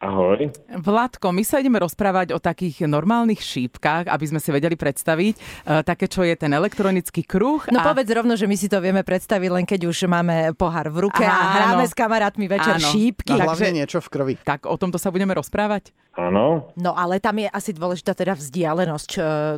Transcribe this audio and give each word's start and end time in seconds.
Ahoj. 0.00 0.48
Vládko, 0.80 1.28
my 1.28 1.44
sa 1.44 1.60
ideme 1.60 1.76
rozprávať 1.76 2.32
o 2.32 2.40
takých 2.40 2.88
normálnych 2.88 3.44
šípkach, 3.44 4.08
aby 4.08 4.24
sme 4.32 4.40
si 4.40 4.48
vedeli 4.48 4.72
predstaviť 4.72 5.34
e, 5.36 5.40
také, 5.84 6.08
čo 6.08 6.24
je 6.24 6.32
ten 6.40 6.48
elektronický 6.56 7.20
kruh. 7.28 7.60
No 7.68 7.84
a... 7.84 7.92
povedz 7.92 8.08
rovno, 8.08 8.32
že 8.32 8.48
my 8.48 8.56
si 8.56 8.72
to 8.72 8.80
vieme 8.80 9.04
predstaviť 9.04 9.50
len 9.52 9.68
keď 9.68 9.92
už 9.92 10.08
máme 10.08 10.56
pohár 10.56 10.88
v 10.88 11.04
ruke 11.04 11.20
Aha, 11.20 11.36
a 11.36 11.44
hráme 11.52 11.84
áno. 11.84 11.90
s 11.92 11.92
kamarátmi 11.92 12.48
večer 12.48 12.80
áno. 12.80 12.88
šípky. 12.88 13.36
A 13.36 13.44
hlavne 13.44 13.84
niečo 13.84 14.00
v 14.00 14.08
krvi. 14.08 14.34
Tak 14.40 14.64
o 14.64 14.80
tomto 14.80 14.96
sa 14.96 15.12
budeme 15.12 15.36
rozprávať? 15.36 15.92
Áno. 16.16 16.72
No 16.80 16.96
ale 16.96 17.20
tam 17.20 17.36
je 17.36 17.52
asi 17.52 17.76
dôležitá 17.76 18.16
teda 18.16 18.34
vzdialenosť, 18.34 19.10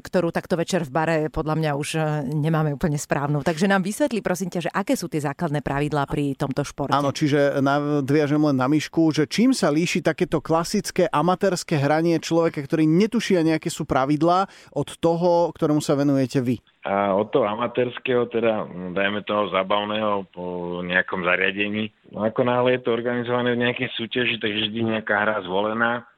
ktorú 0.05 0.35
takto 0.35 0.59
večer 0.59 0.83
v 0.83 0.91
bare 0.91 1.17
podľa 1.31 1.55
mňa 1.55 1.71
už 1.79 1.89
e, 1.95 2.01
nemáme 2.35 2.75
úplne 2.75 2.99
správnu. 2.99 3.47
Takže 3.47 3.71
nám 3.71 3.87
vysvetli 3.87 4.19
prosím 4.19 4.51
ťa, 4.51 4.61
že 4.67 4.71
aké 4.75 4.99
sú 4.99 5.07
tie 5.07 5.23
základné 5.23 5.63
pravidlá 5.63 6.03
pri 6.11 6.35
tomto 6.35 6.67
športe. 6.67 6.99
Áno, 6.99 7.15
čiže 7.15 7.63
nadviažem 7.63 8.43
len 8.43 8.59
na 8.59 8.67
myšku, 8.67 9.15
že 9.15 9.31
čím 9.31 9.55
sa 9.55 9.71
líši 9.71 10.03
takéto 10.33 10.49
klasické 10.49 11.05
amatérske 11.13 11.77
hranie 11.77 12.17
človeka, 12.17 12.65
ktorý 12.65 12.89
netuší 12.89 13.37
nejaké 13.37 13.69
sú 13.69 13.85
pravidlá 13.85 14.49
od 14.73 14.89
toho, 14.97 15.53
ktorému 15.53 15.85
sa 15.85 15.93
venujete 15.93 16.41
vy. 16.41 16.57
A 16.89 17.13
od 17.13 17.29
toho 17.29 17.45
amatérskeho, 17.45 18.33
teda 18.33 18.65
dajme 18.97 19.21
toho 19.29 19.53
zabavného 19.53 20.25
po 20.33 20.81
nejakom 20.89 21.21
zariadení. 21.29 21.93
No 22.09 22.25
ako 22.25 22.49
náhle 22.49 22.81
je 22.81 22.81
to 22.81 22.97
organizované 22.97 23.53
v 23.53 23.63
nejakej 23.69 23.93
súťaži, 23.93 24.41
takže 24.41 24.73
vždy 24.73 24.81
nejaká 24.97 25.21
hra 25.21 25.45
zvolená 25.45 26.09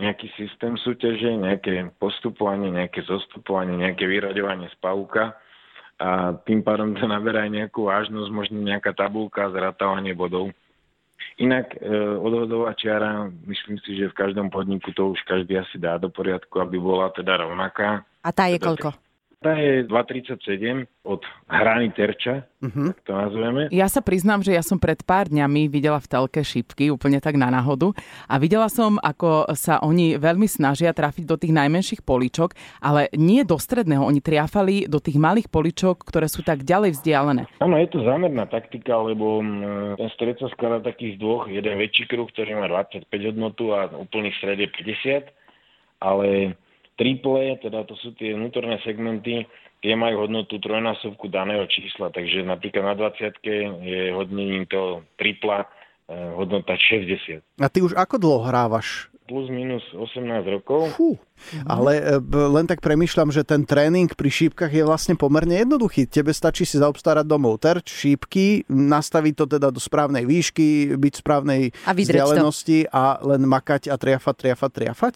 nejaký 0.00 0.32
systém 0.34 0.74
súťaže, 0.80 1.30
nejaké 1.30 1.94
postupovanie, 2.00 2.74
nejaké 2.74 3.06
zostupovanie, 3.06 3.78
nejaké 3.78 4.08
vyraďovanie 4.08 4.66
z 4.72 4.76
pavúka 4.82 5.38
a 6.00 6.32
tým 6.42 6.64
pádom 6.64 6.96
to 6.96 7.04
naberá 7.04 7.44
aj 7.44 7.52
nejakú 7.52 7.86
vážnosť, 7.86 8.32
možno 8.32 8.64
nejaká 8.64 8.96
tabulka, 8.96 9.52
zratávanie 9.52 10.16
bodov. 10.16 10.56
Inak 11.40 11.72
e, 11.80 11.88
odhodová 12.20 12.76
čiara, 12.76 13.32
myslím 13.48 13.80
si, 13.80 13.96
že 13.96 14.12
v 14.12 14.18
každom 14.18 14.52
podniku 14.52 14.92
to 14.92 15.16
už 15.16 15.24
každý 15.24 15.56
asi 15.56 15.80
dá 15.80 15.96
do 15.96 16.12
poriadku, 16.12 16.60
aby 16.60 16.76
bola 16.76 17.08
teda 17.16 17.40
rovnaká. 17.40 18.04
A 18.20 18.28
tá 18.28 18.52
je 18.52 18.60
teda 18.60 18.68
koľko? 18.68 18.88
Tá 19.40 19.56
je 19.56 19.88
2,37 19.88 20.84
od 21.00 21.24
hrany 21.48 21.88
terča, 21.96 22.44
uh-huh. 22.60 22.92
tak 22.92 23.00
to 23.08 23.12
nazveme. 23.16 23.72
Ja 23.72 23.88
sa 23.88 24.04
priznám, 24.04 24.44
že 24.44 24.52
ja 24.52 24.60
som 24.60 24.76
pred 24.76 25.00
pár 25.00 25.32
dňami 25.32 25.64
videla 25.72 25.96
v 25.96 26.12
telke 26.12 26.44
šípky, 26.44 26.92
úplne 26.92 27.24
tak 27.24 27.40
na 27.40 27.48
náhodu. 27.48 27.96
A 28.28 28.36
videla 28.36 28.68
som, 28.68 29.00
ako 29.00 29.48
sa 29.56 29.80
oni 29.80 30.20
veľmi 30.20 30.44
snažia 30.44 30.92
trafiť 30.92 31.24
do 31.24 31.40
tých 31.40 31.56
najmenších 31.56 32.04
poličok, 32.04 32.52
ale 32.84 33.08
nie 33.16 33.40
do 33.40 33.56
stredného. 33.56 34.04
Oni 34.04 34.20
triafali 34.20 34.84
do 34.84 35.00
tých 35.00 35.16
malých 35.16 35.48
poličok, 35.48 36.04
ktoré 36.04 36.28
sú 36.28 36.44
tak 36.44 36.60
ďalej 36.60 37.00
vzdialené. 37.00 37.48
Áno, 37.64 37.80
je 37.80 37.88
to 37.88 38.04
zámerná 38.04 38.44
taktika, 38.44 38.92
lebo 39.00 39.40
ten 39.96 40.08
stred 40.20 40.36
sa 40.36 40.52
skladá 40.52 40.84
takých 40.84 41.16
dvoch. 41.16 41.48
Jeden 41.48 41.80
väčší 41.80 42.12
kruh, 42.12 42.28
ktorý 42.28 42.60
má 42.60 42.68
25 42.68 43.08
hodnotu 43.08 43.72
a 43.72 43.88
úplný 43.88 44.36
stred 44.36 44.60
je 44.60 44.68
50. 44.68 45.32
Ale 46.04 46.60
triple, 47.00 47.56
teda 47.64 47.88
to 47.88 47.96
sú 47.96 48.12
tie 48.12 48.36
vnútorné 48.36 48.76
segmenty, 48.84 49.48
tie 49.80 49.96
majú 49.96 50.28
hodnotu 50.28 50.60
trojnásobku 50.60 51.32
daného 51.32 51.64
čísla, 51.64 52.12
takže 52.12 52.44
napríklad 52.44 52.92
na 52.92 52.94
20 52.94 53.40
je 53.80 54.12
hodnením 54.12 54.68
to 54.68 55.00
tripla 55.16 55.64
eh, 55.64 56.30
hodnota 56.36 56.76
60. 56.76 57.40
A 57.56 57.66
ty 57.72 57.80
už 57.80 57.96
ako 57.96 58.20
dlho 58.20 58.40
hrávaš? 58.44 59.08
Plus 59.24 59.46
minus 59.46 59.86
18 59.94 60.42
rokov. 60.58 60.90
Fú. 60.98 61.16
Ale 61.64 62.20
eh, 62.20 62.20
len 62.28 62.68
tak 62.68 62.84
premyšľam, 62.84 63.32
že 63.32 63.48
ten 63.48 63.64
tréning 63.64 64.12
pri 64.12 64.28
šípkach 64.28 64.68
je 64.68 64.84
vlastne 64.84 65.16
pomerne 65.16 65.56
jednoduchý. 65.56 66.04
Tebe 66.04 66.36
stačí 66.36 66.68
si 66.68 66.76
zaobstarať 66.76 67.24
domov 67.24 67.64
terč, 67.64 67.88
šípky, 67.88 68.68
nastaviť 68.68 69.34
to 69.40 69.44
teda 69.56 69.72
do 69.72 69.80
správnej 69.80 70.28
výšky, 70.28 71.00
byť 71.00 71.12
v 71.16 71.22
správnej 71.24 71.62
a 71.88 71.96
vzdialenosti 71.96 72.84
to. 72.84 72.92
a 72.92 73.16
len 73.24 73.48
makať 73.48 73.88
a 73.88 73.96
triafať, 73.96 74.34
triafať, 74.36 74.70
triafať? 74.76 75.14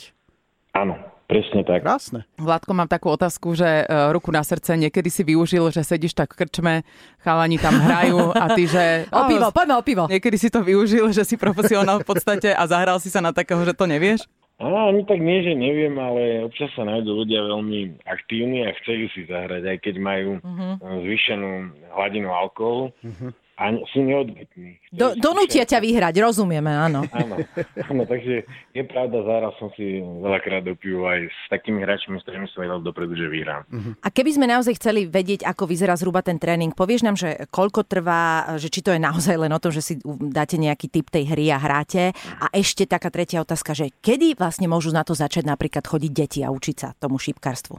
Áno, 0.75 0.99
Presne 1.35 1.67
tak. 1.67 1.83
Krásne. 1.83 2.23
Vládko, 2.39 2.71
mám 2.79 2.87
takú 2.87 3.11
otázku, 3.11 3.59
že 3.59 3.67
e, 3.67 3.85
ruku 4.15 4.31
na 4.31 4.47
srdce, 4.47 4.79
niekedy 4.79 5.11
si 5.11 5.27
využil, 5.27 5.67
že 5.75 5.83
sedíš 5.83 6.15
tak 6.15 6.31
v 6.31 6.47
krčme, 6.47 6.87
chalani 7.27 7.59
tam 7.59 7.75
hrajú 7.75 8.31
a 8.31 8.55
ty, 8.55 8.71
že... 8.71 9.03
o 9.11 9.27
pivo, 9.27 9.51
poďme 9.51 9.75
o 9.75 9.83
pivo. 9.83 10.05
Niekedy 10.07 10.37
si 10.39 10.47
to 10.47 10.63
využil, 10.63 11.11
že 11.11 11.27
si 11.27 11.35
profesionál 11.35 12.07
v 12.07 12.07
podstate 12.07 12.55
a 12.55 12.63
zahral 12.71 13.03
si 13.03 13.11
sa 13.11 13.19
na 13.19 13.35
takého, 13.35 13.59
že 13.67 13.75
to 13.75 13.91
nevieš? 13.91 14.31
Á, 14.63 14.71
ani 14.71 15.03
tak 15.03 15.19
nie, 15.19 15.43
že 15.43 15.59
neviem, 15.59 15.99
ale 15.99 16.47
občas 16.47 16.71
sa 16.79 16.87
nájdú 16.87 17.27
ľudia 17.27 17.43
veľmi 17.43 18.07
aktívni 18.07 18.63
a 18.63 18.71
chcú 18.79 19.11
si 19.11 19.27
zahrať, 19.27 19.67
aj 19.67 19.79
keď 19.83 19.95
majú 19.99 20.39
uh-huh. 20.39 21.03
zvýšenú 21.03 21.51
hladinu 21.99 22.31
alkoholu. 22.31 22.95
Uh-huh 23.03 23.35
a 23.55 23.71
sú 23.95 24.03
neodbytní. 24.03 24.83
Do, 24.91 25.15
donútia 25.15 25.63
ťa 25.63 25.79
vyhrať, 25.79 26.19
rozumieme, 26.19 26.75
áno. 26.75 27.07
áno. 27.15 27.39
Áno, 27.87 28.03
takže 28.03 28.43
je 28.75 28.83
pravda, 28.83 29.23
zahral 29.23 29.55
som 29.63 29.71
si 29.79 30.03
veľakrát 30.03 30.67
do 30.67 30.75
pivu 30.75 31.07
aj 31.07 31.31
s 31.31 31.41
takými 31.55 31.87
hráčmi, 31.87 32.19
s 32.19 32.27
ktorými 32.27 32.51
som 32.51 32.67
vedel 32.67 32.83
dopredu, 32.83 33.15
že 33.15 33.31
vyhrám. 33.31 33.63
Uh-huh. 33.71 33.95
A 34.03 34.11
keby 34.11 34.35
sme 34.35 34.51
naozaj 34.51 34.75
chceli 34.83 35.07
vedieť, 35.07 35.47
ako 35.47 35.71
vyzerá 35.71 35.95
zhruba 35.95 36.27
ten 36.27 36.43
tréning, 36.43 36.75
povieš 36.75 37.07
nám, 37.07 37.15
že 37.15 37.47
koľko 37.55 37.87
trvá, 37.87 38.59
že 38.59 38.67
či 38.75 38.83
to 38.83 38.91
je 38.91 38.99
naozaj 38.99 39.39
len 39.39 39.55
o 39.55 39.63
tom, 39.63 39.71
že 39.71 39.87
si 39.87 39.95
dáte 40.35 40.59
nejaký 40.59 40.91
typ 40.91 41.07
tej 41.07 41.31
hry 41.31 41.55
a 41.55 41.59
hráte. 41.63 42.11
A 42.43 42.51
ešte 42.51 42.91
taká 42.91 43.15
tretia 43.15 43.39
otázka, 43.39 43.71
že 43.71 43.95
kedy 44.03 44.35
vlastne 44.35 44.67
môžu 44.67 44.91
na 44.91 45.07
to 45.07 45.15
začať 45.15 45.47
napríklad 45.47 45.87
chodiť 45.87 46.11
deti 46.11 46.41
a 46.43 46.51
učiť 46.51 46.77
sa 46.77 46.89
tomu 46.99 47.23
šípkarstvu? 47.23 47.79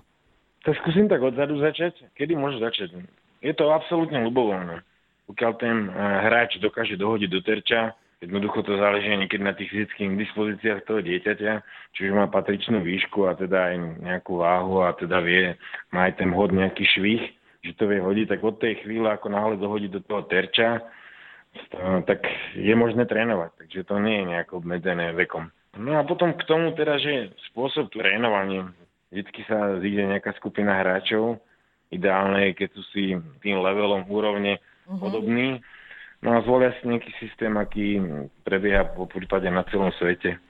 Tak 0.64 0.74
skúsim 0.82 1.12
tak 1.12 1.20
odzadu 1.20 1.60
začať. 1.60 2.00
Kedy 2.16 2.34
môžu 2.40 2.64
začať? 2.64 2.96
Je 3.44 3.54
to 3.54 3.70
absolútne 3.76 4.24
ľubovoľné 4.24 4.95
pokiaľ 5.30 5.52
ten 5.58 5.78
eh, 5.86 5.94
hráč 6.30 6.58
dokáže 6.62 6.98
dohodiť 6.98 7.30
do 7.30 7.42
terča, 7.42 7.94
jednoducho 8.24 8.64
to 8.66 8.80
záleží 8.80 9.12
niekedy 9.12 9.44
na 9.44 9.54
tých 9.54 9.70
fyzických 9.70 10.18
dispozíciách 10.18 10.82
toho 10.88 11.00
dieťaťa, 11.04 11.52
čiže 11.94 12.16
má 12.16 12.26
patričnú 12.32 12.82
výšku 12.82 13.28
a 13.30 13.38
teda 13.38 13.74
aj 13.74 13.76
nejakú 14.02 14.42
váhu 14.42 14.82
a 14.82 14.96
teda 14.98 15.22
vie, 15.22 15.54
má 15.94 16.10
aj 16.10 16.24
ten 16.24 16.30
hod 16.34 16.56
nejaký 16.56 16.86
švih, 16.96 17.22
že 17.66 17.74
to 17.78 17.90
vie 17.90 18.00
hodiť, 18.02 18.38
tak 18.38 18.42
od 18.46 18.58
tej 18.62 18.82
chvíle, 18.86 19.10
ako 19.10 19.28
náhle 19.30 19.56
dohodí 19.58 19.90
do 19.90 20.02
toho 20.02 20.26
terča, 20.30 20.86
tak 22.06 22.20
je 22.54 22.74
možné 22.76 23.08
trénovať, 23.08 23.52
takže 23.64 23.88
to 23.88 23.96
nie 24.04 24.22
je 24.22 24.26
nejako 24.36 24.60
obmedzené 24.60 25.16
vekom. 25.16 25.48
No 25.76 26.00
a 26.00 26.04
potom 26.08 26.36
k 26.36 26.44
tomu 26.48 26.72
teda, 26.76 27.00
že 27.00 27.36
spôsob 27.52 27.92
trénovania, 27.92 28.72
vždy 29.12 29.42
sa 29.48 29.80
zíde 29.80 30.04
nejaká 30.08 30.36
skupina 30.40 30.76
hráčov, 30.80 31.40
ideálne 31.92 32.52
je, 32.52 32.60
keď 32.60 32.70
sú 32.76 32.82
si 32.92 33.04
tým 33.44 33.60
levelom 33.60 34.08
úrovne 34.08 34.60
uh-huh. 34.86 35.00
podobný. 35.02 35.62
No 36.26 36.34
a 36.34 36.42
zvolia 36.42 36.74
si 36.80 36.90
nejaký 36.90 37.12
systém, 37.22 37.54
aký 37.54 38.02
prebieha 38.42 38.88
po 38.96 39.06
prípade 39.06 39.46
na 39.52 39.62
celom 39.70 39.94
svete. 40.00 40.42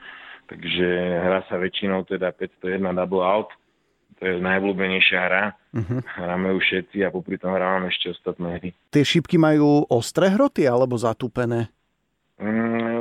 Takže 0.45 0.87
hra 1.25 1.41
sa 1.49 1.57
väčšinou 1.57 2.05
teda 2.05 2.31
501 2.31 2.79
double 2.95 3.25
out. 3.25 3.49
To 4.21 4.23
je 4.23 4.39
najobľúbenejšia 4.39 5.19
hra. 5.19 5.43
Uh-huh. 5.75 5.99
Hráme 6.05 6.55
ju 6.55 6.59
všetci 6.63 7.03
a 7.03 7.11
popri 7.11 7.35
tom 7.35 7.51
hráme 7.51 7.91
ešte 7.91 8.15
ostatné 8.15 8.47
hry. 8.61 8.69
Tie 8.93 9.03
šipky 9.03 9.35
majú 9.35 9.83
ostré 9.91 10.31
hroty 10.31 10.63
alebo 10.63 10.95
zatúpené? 10.95 11.67
Mm, 12.39 12.94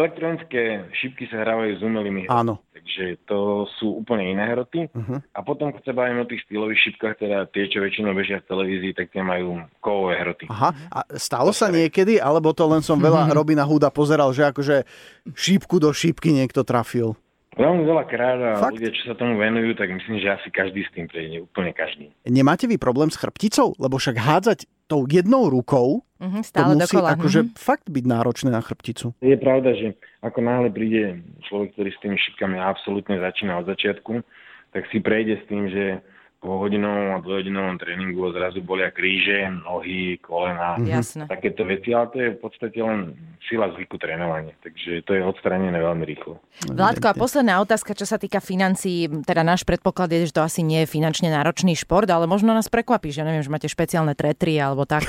elektronické 0.00 0.88
šipky 0.96 1.28
sa 1.28 1.44
hrávajú 1.44 1.78
s 1.78 1.82
umelými. 1.84 2.26
Áno. 2.32 2.58
Takže 2.72 3.20
to 3.28 3.68
sú 3.76 4.00
úplne 4.00 4.32
iné 4.32 4.48
hroty. 4.48 4.88
Uh-huh. 4.90 5.20
A 5.36 5.40
potom, 5.44 5.70
keď 5.70 5.92
sa 5.92 5.94
bavíme 5.94 6.24
o 6.24 6.30
tých 6.30 6.42
stylových 6.48 6.80
šipkách, 6.90 7.20
teda 7.20 7.44
tie, 7.52 7.68
čo 7.68 7.84
väčšinou 7.84 8.16
bežia 8.16 8.40
v 8.40 8.48
televízii, 8.48 8.92
tak 8.96 9.12
tie 9.12 9.20
majú 9.20 9.60
kovové 9.84 10.16
hroty. 10.16 10.48
Aha. 10.48 10.72
A 10.88 11.04
stalo 11.20 11.52
sa 11.52 11.68
niekedy, 11.68 12.16
alebo 12.16 12.56
to 12.56 12.64
len 12.64 12.80
som 12.80 12.96
veľa 12.96 13.28
uh-huh. 13.28 13.36
Robina 13.36 13.62
Hooda 13.68 13.92
pozeral, 13.92 14.32
že 14.32 14.48
akože 14.48 14.88
šípku 15.36 15.76
do 15.76 15.92
šípky 15.92 16.32
niekto 16.32 16.64
trafil? 16.64 17.14
Veľmi 17.58 17.82
veľa 17.82 18.04
krát 18.06 18.38
a 18.38 18.50
Fakt? 18.62 18.78
ľudia, 18.78 18.94
čo 18.94 19.10
sa 19.10 19.14
tomu 19.18 19.34
venujú, 19.36 19.74
tak 19.74 19.90
myslím, 19.90 20.22
že 20.22 20.38
asi 20.38 20.48
každý 20.54 20.86
s 20.86 20.90
tým 20.94 21.10
prejde, 21.10 21.42
úplne 21.42 21.74
každý. 21.74 22.08
Nemáte 22.22 22.70
vy 22.70 22.78
problém 22.78 23.10
s 23.10 23.18
chrbticou? 23.18 23.74
Lebo 23.76 23.98
však 23.98 24.16
hádzať 24.16 24.70
tou 24.90 25.06
jednou 25.06 25.46
rukou, 25.46 26.02
uh-huh, 26.02 26.42
stále 26.42 26.74
to 26.74 26.82
musí 26.82 26.96
dokola. 26.98 27.14
akože 27.14 27.40
uh-huh. 27.46 27.54
fakt 27.54 27.86
byť 27.86 28.04
náročné 28.10 28.50
na 28.50 28.58
chrbticu. 28.58 29.14
Je 29.22 29.38
pravda, 29.38 29.78
že 29.78 29.94
ako 30.26 30.42
náhle 30.42 30.68
príde 30.74 31.22
človek, 31.46 31.78
ktorý 31.78 31.90
s 31.94 32.02
tými 32.02 32.16
šipkami 32.18 32.58
absolútne 32.58 33.22
začína 33.22 33.62
od 33.62 33.70
začiatku, 33.70 34.26
tak 34.74 34.82
si 34.90 34.98
prejde 34.98 35.38
s 35.38 35.44
tým, 35.46 35.70
že 35.70 36.02
po 36.40 36.56
hodinovom 36.56 37.14
a 37.14 37.18
dvojhodinovom 37.20 37.76
tréningu 37.76 38.32
zrazu 38.32 38.64
bolia 38.64 38.88
kríže, 38.88 39.52
nohy, 39.60 40.16
kolena, 40.24 40.80
Jasne. 40.80 41.28
takéto 41.28 41.68
veci, 41.68 41.92
ale 41.92 42.08
to 42.08 42.16
je 42.16 42.28
v 42.32 42.40
podstate 42.40 42.78
len 42.80 43.12
sila 43.44 43.68
zvyku 43.76 44.00
trénovania, 44.00 44.56
takže 44.64 45.04
to 45.04 45.12
je 45.12 45.20
odstranené 45.20 45.76
veľmi 45.76 46.00
rýchlo. 46.08 46.40
Vládko, 46.64 47.12
a 47.12 47.14
posledná 47.14 47.60
otázka, 47.60 47.92
čo 47.92 48.08
sa 48.08 48.16
týka 48.16 48.40
financií, 48.40 49.04
teda 49.28 49.44
náš 49.44 49.68
predpoklad 49.68 50.08
je, 50.16 50.32
že 50.32 50.36
to 50.36 50.40
asi 50.40 50.64
nie 50.64 50.88
je 50.88 50.88
finančne 50.88 51.28
náročný 51.28 51.76
šport, 51.76 52.08
ale 52.08 52.24
možno 52.24 52.56
nás 52.56 52.72
prekvapí, 52.72 53.12
že 53.12 53.20
neviem, 53.20 53.44
že 53.44 53.52
máte 53.52 53.68
špeciálne 53.68 54.16
tretry 54.16 54.56
alebo 54.56 54.88
tak. 54.88 55.04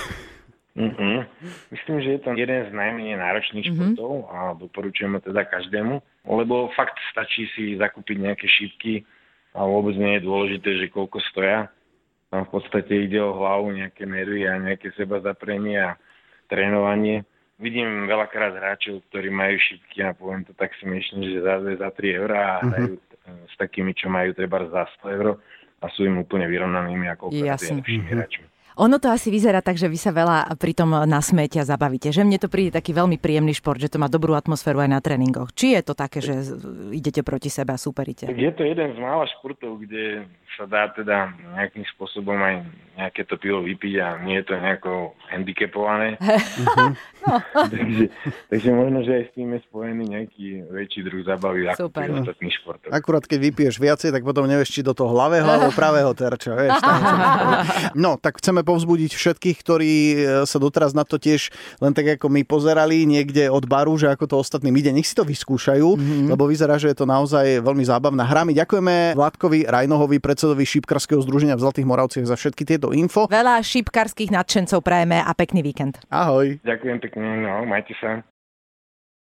Mm-hmm. 0.75 1.15
Myslím, 1.71 1.95
že 1.99 2.09
je 2.15 2.21
to 2.23 2.31
jeden 2.35 2.59
z 2.67 2.71
najmenej 2.71 3.19
náročných 3.19 3.65
mm-hmm. 3.71 3.95
športov 3.95 4.11
a 4.31 4.55
doporučujeme 4.55 5.19
teda 5.23 5.47
každému, 5.47 5.99
lebo 6.27 6.71
fakt 6.75 6.95
stačí 7.11 7.47
si 7.55 7.75
zakúpiť 7.75 8.15
nejaké 8.19 8.47
šípky, 8.47 9.03
a 9.51 9.59
vôbec 9.67 9.95
nie 9.99 10.17
je 10.17 10.27
dôležité, 10.27 10.69
že 10.79 10.93
koľko 10.93 11.19
stoja. 11.31 11.67
Tam 12.31 12.47
v 12.47 12.51
podstate 12.55 12.95
ide 12.95 13.19
o 13.19 13.35
hlavu, 13.35 13.75
nejaké 13.75 14.07
nervy 14.07 14.47
a 14.47 14.55
nejaké 14.55 14.95
seba 14.95 15.19
zaprenie 15.19 15.75
a 15.75 15.99
trénovanie. 16.47 17.27
vidím 17.59 18.07
veľakrát 18.07 18.55
hráčov, 18.55 19.03
ktorí 19.11 19.29
majú 19.29 19.59
šipky 19.59 20.01
a 20.01 20.15
poviem 20.15 20.47
to 20.47 20.55
tak 20.55 20.71
smiešne, 20.79 21.21
že 21.27 21.39
za, 21.43 21.59
za 21.59 21.89
3 21.93 22.19
eurá 22.19 22.39
a 22.57 22.63
hrajú 22.63 22.95
s 23.47 23.55
takými, 23.59 23.93
čo 23.93 24.09
majú 24.09 24.33
treba 24.33 24.65
za 24.71 24.87
100 25.03 25.15
eur 25.19 25.27
a 25.81 25.85
sú 25.93 26.05
im 26.05 26.21
úplne 26.21 26.49
vyrovnanými 26.49 27.07
ako 27.11 27.35
Jasne. 27.35 27.83
hráčmi. 27.83 28.45
Ono 28.81 28.97
to 28.97 29.13
asi 29.13 29.29
vyzerá 29.29 29.61
tak, 29.61 29.77
že 29.77 29.85
vy 29.85 29.93
sa 29.93 30.09
veľa 30.09 30.57
pri 30.57 30.73
tom 30.73 30.89
nasmiete 31.05 31.61
a 31.61 31.69
zabavíte. 31.69 32.09
Že 32.09 32.25
mne 32.25 32.41
to 32.41 32.49
príde 32.49 32.73
taký 32.73 32.97
veľmi 32.97 33.21
príjemný 33.21 33.53
šport, 33.53 33.77
že 33.77 33.93
to 33.93 34.01
má 34.01 34.09
dobrú 34.09 34.33
atmosféru 34.33 34.81
aj 34.81 34.89
na 34.89 34.97
tréningoch. 34.97 35.53
Či 35.53 35.77
je 35.77 35.81
to 35.85 35.93
také, 35.93 36.17
že 36.17 36.41
idete 36.89 37.21
proti 37.21 37.53
sebe 37.53 37.77
a 37.77 37.79
superíte? 37.79 38.25
Je 38.25 38.49
to 38.49 38.65
jeden 38.65 38.97
z 38.97 38.97
mála 38.97 39.29
športov, 39.37 39.85
kde 39.85 40.25
sa 40.57 40.65
dá 40.65 40.89
teda 40.97 41.29
nejakým 41.53 41.85
spôsobom 41.93 42.35
aj 42.41 42.65
nejaké 42.97 43.21
to 43.29 43.37
pivo 43.37 43.61
vypiť 43.61 43.93
a 44.01 44.07
nie 44.25 44.41
je 44.41 44.45
to 44.49 44.53
nejako 44.57 45.13
handicapované. 45.29 46.17
no. 47.25 47.37
takže, 47.73 48.05
takže 48.49 48.69
možno, 48.73 48.97
že 49.05 49.11
aj 49.21 49.23
s 49.27 49.31
tým 49.37 49.49
je 49.55 49.59
spojený 49.69 50.03
nejaký 50.09 50.45
väčší 50.69 50.99
druh 51.05 51.21
zabavy 51.25 51.69
ako 51.71 51.89
Super. 51.89 52.07
pri 52.07 52.11
ostatných 52.21 52.53
športov. 52.57 52.89
Akurát 52.91 53.23
keď 53.25 53.39
vypiješ 53.51 53.75
viacej, 53.77 54.09
tak 54.13 54.23
potom 54.25 54.45
nevieš, 54.45 54.69
či 54.73 54.81
do 54.81 54.93
toho 54.95 55.11
hlavého 55.13 55.45
alebo 55.45 55.71
pravého 55.79 56.11
terča. 56.13 56.53
Vieš, 56.57 56.77
no, 57.93 58.17
tak 58.17 58.41
chceme 58.41 58.65
povzbudiť 58.65 59.11
všetkých, 59.13 59.57
ktorí 59.61 59.93
e, 59.93 60.15
sa 60.49 60.57
doteraz 60.57 60.97
na 60.97 61.05
to 61.05 61.21
tiež 61.21 61.53
len 61.79 61.93
tak 61.95 62.17
ako 62.17 62.27
my 62.29 62.41
pozerali 62.45 63.03
niekde 63.05 63.47
od 63.49 63.65
baru, 63.65 63.95
že 63.95 64.09
ako 64.09 64.25
to 64.27 64.35
ostatným 64.41 64.75
ide. 64.77 64.91
Nech 64.91 65.07
si 65.07 65.15
to 65.15 65.25
vyskúšajú, 65.27 65.87
mm-hmm. 65.97 66.27
lebo 66.33 66.49
vyzerá, 66.49 66.77
že 66.77 66.91
je 66.91 66.97
to 66.97 67.05
naozaj 67.05 67.61
veľmi 67.61 67.83
zábavná 67.85 68.25
hra. 68.25 68.43
My 68.47 68.53
ďakujeme 68.57 69.17
Vládkovi 69.17 69.69
Rajnohovi, 69.69 70.17
predsedovi 70.19 70.63
Šipkarského 70.65 71.21
združenia 71.21 71.57
v 71.57 71.63
Zlatých 71.63 71.87
Moravciach 71.87 72.25
za 72.27 72.35
všetky 72.37 72.63
tieto 72.65 72.95
info. 72.95 73.27
Veľa 73.27 73.61
šipkarských 73.61 74.33
nadšencov 74.33 74.79
prajeme 74.81 75.21
a 75.21 75.31
pekný 75.35 75.61
víkend. 75.61 75.99
Ahoj. 76.09 76.59
Ďakujem 76.63 76.97
pekne, 77.11 77.41
no, 77.43 77.65
majte 77.67 77.95
sa. 77.99 78.30